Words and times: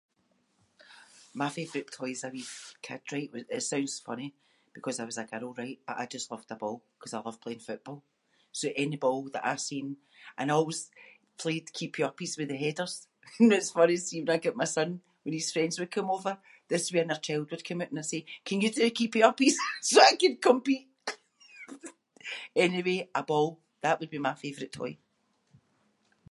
My 1.41 1.49
favourite 1.55 1.91
toy 1.95 2.09
as 2.15 2.23
a 2.23 2.29
wee 2.35 2.43
kid, 2.85 3.01
right, 3.13 3.31
it 3.57 3.61
sounds 3.69 3.95
funny 4.07 4.29
because 4.75 4.97
I 4.99 5.05
was 5.09 5.19
a 5.21 5.25
girl, 5.31 5.53
right, 5.61 5.77
but 5.87 5.95
I 6.01 6.05
just 6.13 6.31
loved 6.31 6.49
a 6.49 6.55
ball 6.63 6.77
‘cause 6.99 7.13
I 7.13 7.19
love 7.25 7.37
playing 7.43 7.59
football. 7.67 7.99
So 8.59 8.67
any 8.83 8.95
ball 9.05 9.21
that 9.33 9.45
I 9.51 9.55
seen- 9.67 9.97
and 10.39 10.47
I 10.49 10.55
always 10.57 10.81
played 11.41 11.65
keepy-uppies 11.77 12.33
with 12.39 12.47
the 12.51 12.57
headers 12.65 12.95
and 13.39 13.53
it’s 13.57 13.73
funny, 13.77 13.97
see 13.97 14.19
when 14.21 14.33
I 14.35 14.43
got 14.45 14.61
my 14.61 14.69
son- 14.77 15.01
when 15.23 15.35
his 15.39 15.53
friends 15.53 15.75
would 15.77 15.95
come 15.97 16.09
over, 16.15 16.33
this 16.71 16.85
wee 16.91 17.01
inner 17.03 17.21
child 17.27 17.47
would 17.51 17.65
come 17.67 17.81
oot 17.81 17.91
and 17.91 18.01
I’d 18.01 18.11
say 18.11 18.21
“can 18.47 18.57
you 18.63 18.71
do 18.77 18.95
keepy-uppies?” 18.99 19.57
so 19.87 19.93
that 19.99 20.09
I 20.13 20.21
could 20.21 20.37
compete. 20.49 20.89
Anyway, 22.65 22.99
a 23.13 23.21
ball, 23.29 23.49
that 23.83 23.97
would 23.99 24.11
be 24.13 24.27
my 24.27 24.33
favourite 24.43 24.73
toy. 24.79 24.93